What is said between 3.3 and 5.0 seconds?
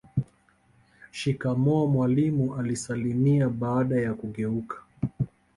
baada ya kugeuka